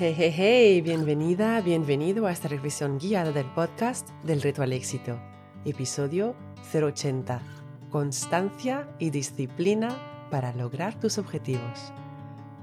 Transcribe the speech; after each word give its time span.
Hey, 0.00 0.14
hey, 0.16 0.32
hey, 0.34 0.80
bienvenida, 0.80 1.60
bienvenido 1.60 2.26
a 2.26 2.32
esta 2.32 2.48
reflexión 2.48 2.98
guiada 2.98 3.32
del 3.32 3.44
podcast 3.44 4.08
del 4.22 4.40
Reto 4.40 4.62
al 4.62 4.72
Éxito, 4.72 5.20
episodio 5.66 6.34
080, 6.72 7.42
constancia 7.90 8.88
y 8.98 9.10
disciplina 9.10 9.94
para 10.30 10.54
lograr 10.54 10.98
tus 10.98 11.18
objetivos. 11.18 11.92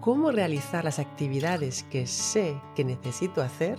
¿Cómo 0.00 0.30
realizar 0.30 0.82
las 0.82 0.98
actividades 0.98 1.82
que 1.90 2.06
sé 2.06 2.58
que 2.74 2.84
necesito 2.84 3.42
hacer 3.42 3.78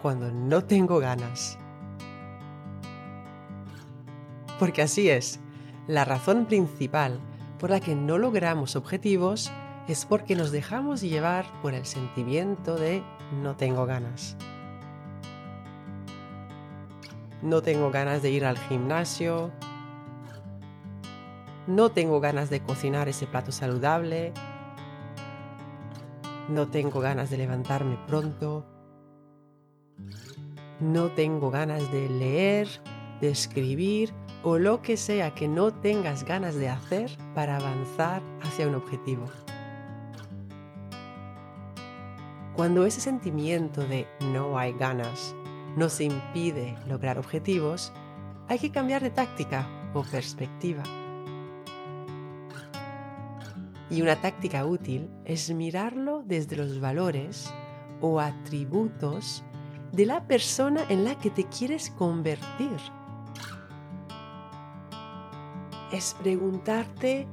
cuando 0.00 0.30
no 0.30 0.62
tengo 0.62 1.00
ganas? 1.00 1.58
Porque 4.60 4.82
así 4.82 5.10
es, 5.10 5.40
la 5.88 6.04
razón 6.04 6.46
principal 6.46 7.18
por 7.58 7.70
la 7.70 7.80
que 7.80 7.96
no 7.96 8.16
logramos 8.16 8.76
objetivos 8.76 9.50
es 9.88 10.06
porque 10.06 10.36
nos 10.36 10.52
dejamos 10.52 11.00
llevar 11.00 11.44
por 11.60 11.74
el 11.74 11.84
sentimiento 11.86 12.76
de 12.76 13.02
no 13.42 13.56
tengo 13.56 13.86
ganas. 13.86 14.36
No 17.42 17.60
tengo 17.62 17.90
ganas 17.90 18.22
de 18.22 18.30
ir 18.30 18.44
al 18.44 18.56
gimnasio. 18.56 19.50
No 21.66 21.90
tengo 21.90 22.20
ganas 22.20 22.50
de 22.50 22.60
cocinar 22.60 23.08
ese 23.08 23.26
plato 23.26 23.50
saludable. 23.50 24.32
No 26.48 26.68
tengo 26.68 27.00
ganas 27.00 27.30
de 27.30 27.38
levantarme 27.38 27.98
pronto. 28.06 28.64
No 30.78 31.08
tengo 31.10 31.50
ganas 31.50 31.90
de 31.90 32.08
leer, 32.08 32.68
de 33.20 33.30
escribir 33.30 34.12
o 34.44 34.58
lo 34.58 34.82
que 34.82 34.96
sea 34.96 35.34
que 35.34 35.48
no 35.48 35.72
tengas 35.72 36.24
ganas 36.24 36.54
de 36.54 36.68
hacer 36.68 37.10
para 37.34 37.56
avanzar 37.56 38.22
hacia 38.42 38.66
un 38.66 38.74
objetivo. 38.74 39.24
Cuando 42.54 42.84
ese 42.84 43.00
sentimiento 43.00 43.80
de 43.86 44.06
no 44.20 44.58
hay 44.58 44.74
ganas 44.74 45.34
nos 45.74 46.02
impide 46.02 46.76
lograr 46.86 47.18
objetivos, 47.18 47.94
hay 48.46 48.58
que 48.58 48.70
cambiar 48.70 49.02
de 49.02 49.08
táctica 49.08 49.66
o 49.94 50.02
perspectiva. 50.02 50.82
Y 53.88 54.02
una 54.02 54.16
táctica 54.16 54.66
útil 54.66 55.08
es 55.24 55.50
mirarlo 55.50 56.22
desde 56.26 56.56
los 56.56 56.78
valores 56.78 57.50
o 58.02 58.20
atributos 58.20 59.42
de 59.92 60.04
la 60.04 60.26
persona 60.26 60.82
en 60.90 61.04
la 61.04 61.18
que 61.18 61.30
te 61.30 61.44
quieres 61.44 61.88
convertir. 61.90 62.76
Es 65.90 66.14
preguntarte 66.22 67.26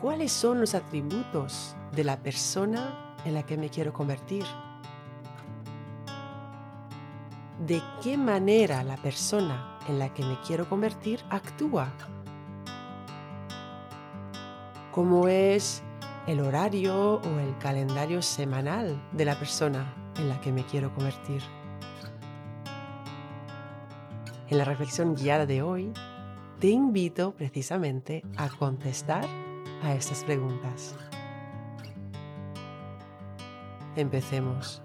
cuáles 0.00 0.32
son 0.32 0.60
los 0.60 0.74
atributos 0.74 1.76
de 1.92 2.02
la 2.02 2.16
persona 2.16 3.07
en 3.24 3.34
la 3.34 3.44
que 3.44 3.56
me 3.56 3.68
quiero 3.68 3.92
convertir. 3.92 4.44
De 7.66 7.82
qué 8.02 8.16
manera 8.16 8.82
la 8.84 8.96
persona 8.96 9.78
en 9.88 9.98
la 9.98 10.12
que 10.14 10.24
me 10.24 10.38
quiero 10.46 10.68
convertir 10.68 11.20
actúa. 11.30 11.92
Cómo 14.92 15.28
es 15.28 15.82
el 16.26 16.40
horario 16.40 17.14
o 17.14 17.38
el 17.38 17.56
calendario 17.58 18.20
semanal 18.22 19.02
de 19.12 19.24
la 19.24 19.38
persona 19.38 20.12
en 20.16 20.28
la 20.28 20.40
que 20.40 20.52
me 20.52 20.64
quiero 20.64 20.92
convertir. 20.94 21.42
En 24.48 24.58
la 24.58 24.64
reflexión 24.64 25.14
guiada 25.14 25.46
de 25.46 25.62
hoy, 25.62 25.92
te 26.58 26.68
invito 26.68 27.32
precisamente 27.32 28.22
a 28.36 28.48
contestar 28.48 29.24
a 29.82 29.94
estas 29.94 30.24
preguntas. 30.24 30.94
Empecemos. 33.98 34.80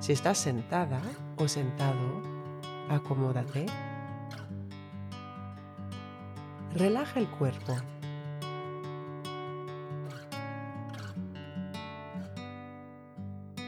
Si 0.00 0.10
estás 0.10 0.36
sentada 0.36 1.00
o 1.36 1.46
sentado, 1.46 2.22
acomódate. 2.88 3.66
Relaja 6.74 7.20
el 7.20 7.30
cuerpo. 7.30 7.76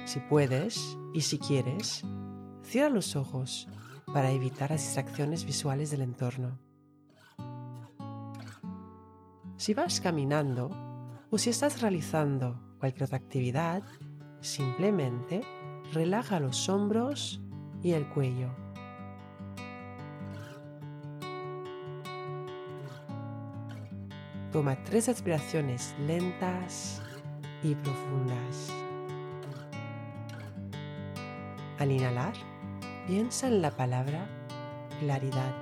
Si 0.07 0.19
puedes 0.29 0.99
y 1.15 1.21
si 1.21 1.39
quieres, 1.39 2.03
cierra 2.65 2.89
los 2.89 3.15
ojos 3.15 3.69
para 4.13 4.33
evitar 4.33 4.73
las 4.73 4.83
distracciones 4.83 5.45
visuales 5.45 5.93
del 5.93 6.03
entorno. 6.03 6.72
Si 9.63 9.75
vas 9.75 10.01
caminando 10.01 10.71
o 11.31 11.39
si 11.39 11.51
estás 11.51 11.81
realizando 11.83 12.61
cualquier 12.81 13.05
otra 13.05 13.19
actividad, 13.19 13.85
simplemente 14.41 15.43
relaja 15.93 16.41
los 16.41 16.69
hombros 16.69 17.41
y 17.81 17.93
el 17.93 18.09
cuello. 18.09 18.51
Toma 24.51 24.83
tres 24.83 25.07
respiraciones 25.07 25.95
lentas 26.09 27.01
y 27.63 27.77
profundas. 27.77 28.69
Al 31.79 31.93
inhalar, 31.93 32.35
piensa 33.07 33.47
en 33.47 33.63
la 33.63 33.71
palabra 33.71 34.27
claridad. 34.99 35.55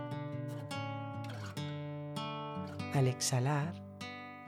Al 2.95 3.07
exhalar, 3.07 3.90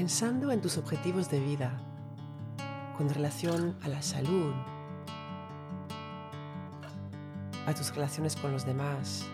Pensando 0.00 0.50
en 0.50 0.62
tus 0.62 0.78
objetivos 0.78 1.28
de 1.30 1.38
vida 1.40 1.78
con 2.96 3.10
relación 3.10 3.76
a 3.82 3.88
la 3.88 4.00
salud, 4.00 4.54
a 7.66 7.74
tus 7.74 7.94
relaciones 7.94 8.34
con 8.34 8.50
los 8.50 8.64
demás, 8.64 9.26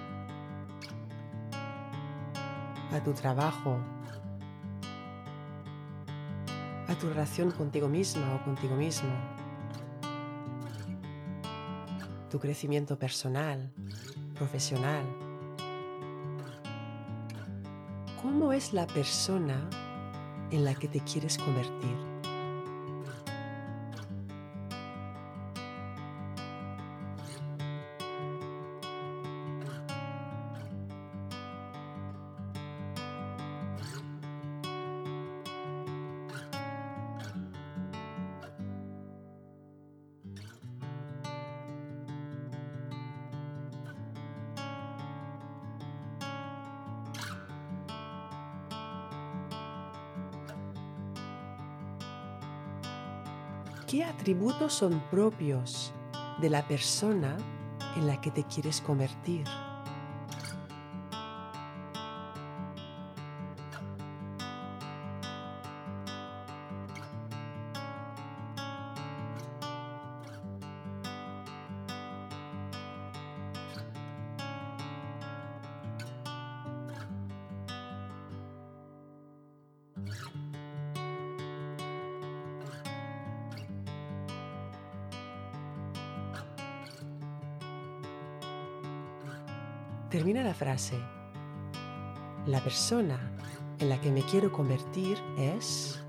a 2.91 3.00
tu 3.00 3.12
trabajo, 3.12 3.78
a 6.88 6.94
tu 6.97 7.10
relación 7.10 7.53
contigo 7.53 7.87
misma 7.87 8.34
o 8.34 8.44
contigo 8.44 8.75
mismo, 8.75 9.10
tu 12.28 12.41
crecimiento 12.41 12.98
personal, 12.98 13.71
profesional. 14.34 15.04
¿Cómo 18.21 18.53
es 18.53 18.72
la 18.72 18.88
persona 18.88 19.71
en 20.56 20.64
la 20.64 20.74
que 20.74 20.88
te 20.88 21.00
quieres 21.00 21.36
convertir. 21.36 22.05
¿Qué 53.86 54.03
atributos 54.03 54.72
son 54.72 55.00
propios 55.12 55.92
de 56.41 56.50
la 56.50 56.66
persona 56.66 57.36
en 57.97 58.09
la 58.09 58.21
que 58.21 58.33
te 58.33 58.42
quieres 58.42 58.80
convertir? 58.80 59.44
Termina 90.10 90.44
la 90.44 90.54
frase. 90.54 90.97
La 92.47 92.60
persona 92.60 93.18
en 93.80 93.88
la 93.88 94.00
que 94.00 94.12
me 94.12 94.22
quiero 94.22 94.53
convertir 94.53 95.18
es... 95.36 96.00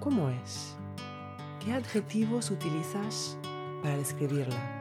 ¿Cómo 0.00 0.30
es? 0.30 0.76
¿Qué 1.62 1.74
adjetivos 1.74 2.50
utilizas 2.50 3.36
para 3.82 3.98
describirla? 3.98 4.73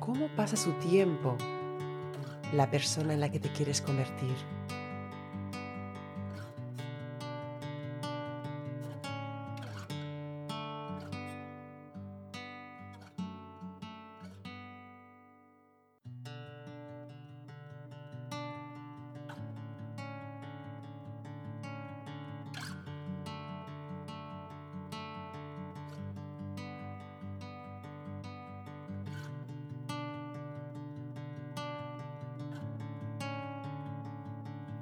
Cómo 0.00 0.28
pasa 0.36 0.56
su 0.56 0.72
tiempo 0.74 1.36
la 2.52 2.70
persona 2.70 3.14
en 3.14 3.20
la 3.20 3.30
que 3.30 3.40
te 3.40 3.50
quieres 3.50 3.80
convertir. 3.80 4.34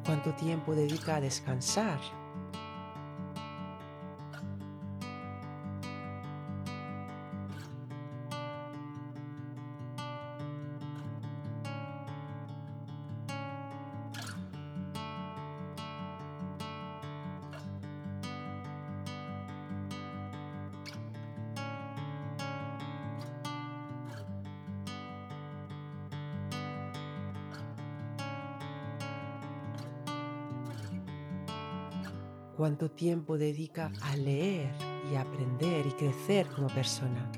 Cuánto 0.07 0.33
tiempo 0.35 0.75
dedica 0.75 1.17
a 1.17 1.21
descansar. 1.21 1.99
Cuánto 32.57 32.91
tiempo 32.91 33.37
dedica 33.37 33.93
a 34.03 34.17
leer 34.17 34.73
y 35.11 35.17
aprender 35.17 35.87
y 35.87 35.93
crecer 35.93 36.47
como 36.49 36.69
persona. 36.69 37.31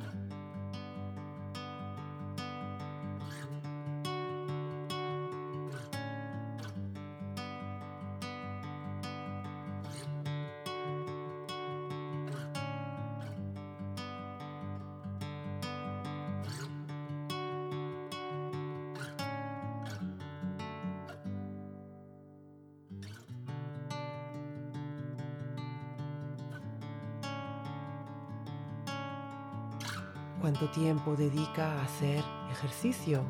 Cuánto 30.40 30.68
tiempo 30.70 31.16
dedica 31.16 31.72
a 31.72 31.84
hacer 31.84 32.24
ejercicio 32.50 33.24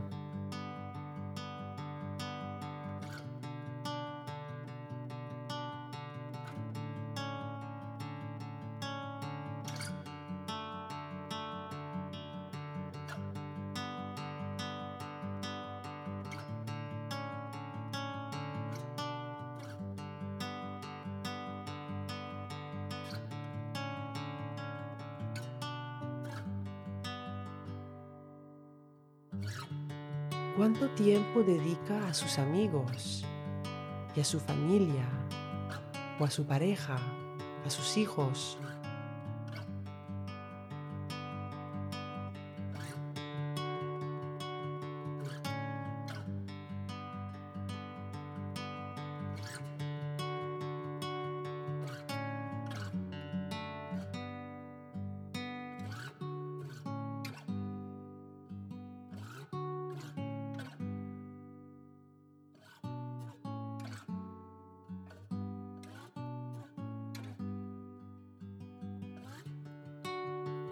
¿Cuánto 30.59 30.89
tiempo 30.89 31.45
dedica 31.45 32.09
a 32.09 32.13
sus 32.13 32.37
amigos 32.41 33.25
y 34.17 34.21
a 34.21 34.25
su 34.25 34.41
familia 34.41 35.09
o 36.19 36.25
a 36.25 36.31
su 36.33 36.47
pareja, 36.47 36.99
a 37.65 37.71
sus 37.71 37.97
hijos 37.97 38.59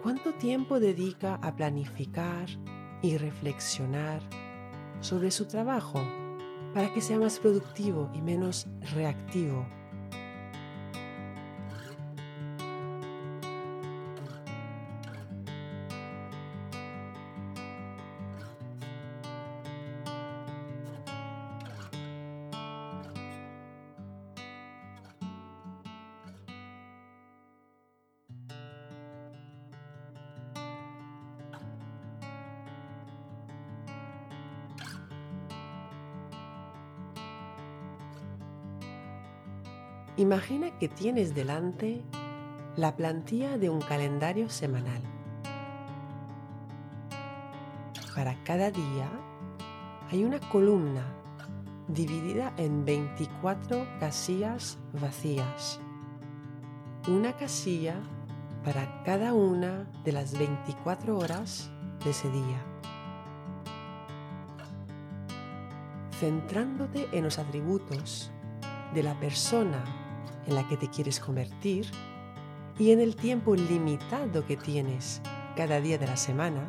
¿Cuánto 0.07 0.33
tiempo 0.35 0.79
dedica 0.79 1.35
a 1.35 1.53
planificar 1.53 2.47
y 3.01 3.17
reflexionar 3.17 4.21
sobre 5.01 5.31
su 5.31 5.47
trabajo 5.47 6.01
para 6.73 6.93
que 6.93 7.01
sea 7.01 7.19
más 7.19 7.39
productivo 7.39 8.09
y 8.13 8.21
menos 8.21 8.67
reactivo? 8.95 9.67
Imagina 40.17 40.71
que 40.79 40.89
tienes 40.89 41.35
delante 41.35 42.01
la 42.75 42.95
plantilla 42.95 43.59
de 43.59 43.69
un 43.69 43.79
calendario 43.79 44.49
semanal. 44.49 45.03
Para 48.15 48.33
cada 48.43 48.71
día 48.71 49.07
hay 50.09 50.23
una 50.23 50.39
columna 50.39 51.05
dividida 51.87 52.51
en 52.57 52.83
24 52.83 53.85
casillas 53.99 54.79
vacías. 54.99 55.79
Una 57.07 57.37
casilla 57.37 58.01
para 58.65 59.03
cada 59.03 59.35
una 59.35 59.87
de 60.03 60.13
las 60.13 60.35
24 60.35 61.15
horas 61.15 61.69
de 62.03 62.09
ese 62.09 62.31
día. 62.31 62.65
Centrándote 66.19 67.07
en 67.11 67.23
los 67.23 67.37
atributos 67.37 68.31
de 68.95 69.03
la 69.03 69.19
persona 69.19 70.06
en 70.47 70.55
la 70.55 70.67
que 70.67 70.77
te 70.77 70.89
quieres 70.89 71.19
convertir 71.19 71.85
y 72.79 72.91
en 72.91 72.99
el 72.99 73.15
tiempo 73.15 73.55
limitado 73.55 74.45
que 74.45 74.57
tienes 74.57 75.21
cada 75.55 75.81
día 75.81 75.97
de 75.97 76.07
la 76.07 76.17
semana, 76.17 76.67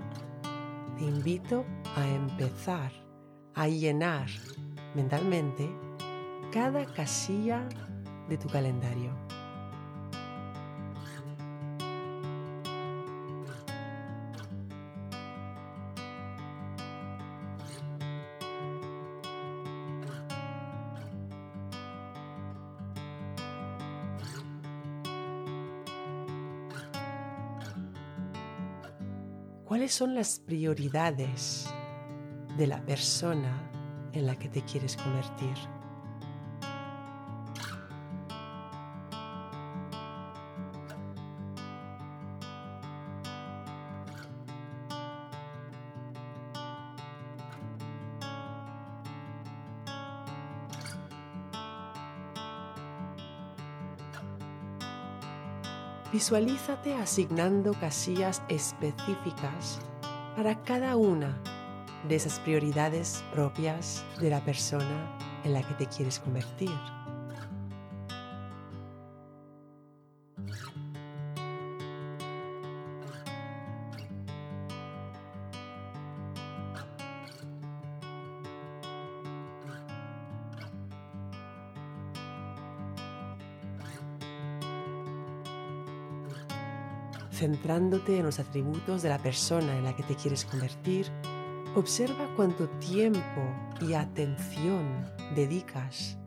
te 0.97 1.05
invito 1.05 1.65
a 1.97 2.07
empezar 2.07 2.93
a 3.55 3.69
llenar 3.69 4.27
mentalmente 4.95 5.71
cada 6.53 6.85
casilla 6.87 7.69
de 8.29 8.39
tu 8.39 8.49
calendario. 8.49 9.11
¿Cuáles 29.69 29.93
son 29.93 30.15
las 30.15 30.41
prioridades 30.41 31.69
de 32.57 32.67
la 32.67 32.81
persona 32.87 33.71
en 34.15 34.25
la 34.25 34.35
que 34.35 34.49
te 34.49 34.63
quieres 34.63 34.97
convertir? 34.97 35.59
Visualízate 56.19 56.95
asignando 56.95 57.75
casillas 57.75 58.43
específicas 58.49 59.79
para 60.35 60.61
cada 60.65 60.97
una 60.97 61.41
de 62.09 62.17
esas 62.17 62.41
prioridades 62.41 63.23
propias 63.33 64.05
de 64.21 64.29
la 64.29 64.45
persona 64.45 65.17
en 65.45 65.53
la 65.53 65.63
que 65.63 65.75
te 65.75 65.87
quieres 65.87 66.19
convertir. 66.19 66.98
Centrándote 87.38 88.18
en 88.18 88.25
los 88.26 88.40
atributos 88.40 89.02
de 89.02 89.09
la 89.11 89.18
persona 89.18 89.76
en 89.76 89.85
la 89.85 89.95
que 89.95 90.02
te 90.02 90.16
quieres 90.16 90.45
convertir, 90.45 91.07
observa 91.76 92.28
cuánto 92.35 92.68
tiempo 92.80 93.21
y 93.80 93.95
atención 93.95 95.07
dedicas 95.37 96.18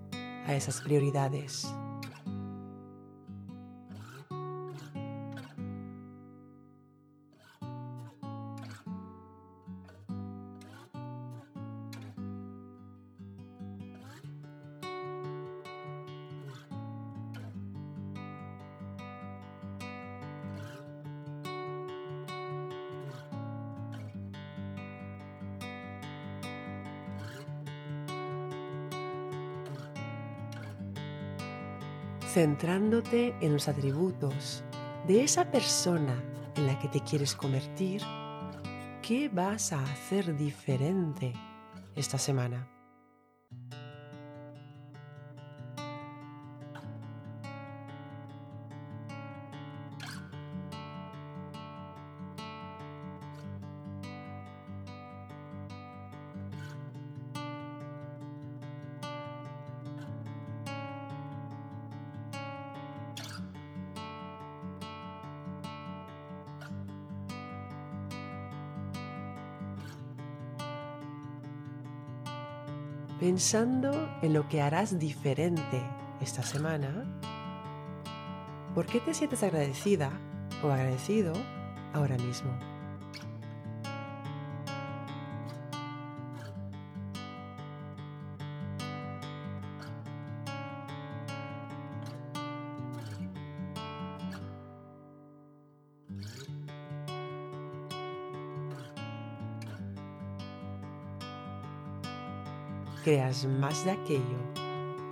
a 0.46 0.56
esas 0.56 0.80
prioridades. 0.82 1.68
Centrándote 32.34 33.36
en 33.42 33.52
los 33.52 33.68
atributos 33.68 34.64
de 35.06 35.22
esa 35.22 35.52
persona 35.52 36.24
en 36.56 36.66
la 36.66 36.80
que 36.80 36.88
te 36.88 37.02
quieres 37.02 37.36
convertir, 37.36 38.02
¿qué 39.02 39.28
vas 39.28 39.74
a 39.74 39.84
hacer 39.84 40.38
diferente 40.38 41.34
esta 41.94 42.18
semana? 42.18 42.71
Pensando 73.22 74.10
en 74.24 74.34
lo 74.34 74.50
que 74.50 74.64
harás 74.64 74.98
diferente 74.98 75.80
esta 76.22 76.42
semana, 76.42 77.06
¿por 78.74 78.88
qué 78.88 79.00
te 79.00 79.14
sientes 79.14 79.44
agradecida 79.44 80.10
o 80.64 80.72
agradecido 80.72 81.34
ahora 81.94 82.18
mismo? 82.18 82.71
Creas 103.04 103.46
más 103.46 103.84
de 103.86 103.92
aquello 103.92 104.38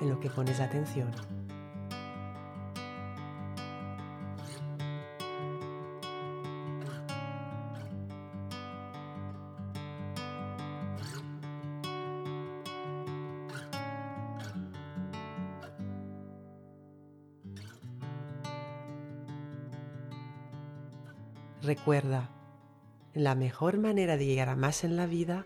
en 0.01 0.09
lo 0.09 0.19
que 0.19 0.29
pones 0.29 0.59
atención. 0.59 1.11
Recuerda, 21.61 22.29
la 23.13 23.35
mejor 23.35 23.77
manera 23.77 24.17
de 24.17 24.25
llegar 24.25 24.49
a 24.49 24.55
más 24.55 24.83
en 24.83 24.95
la 24.95 25.05
vida 25.05 25.45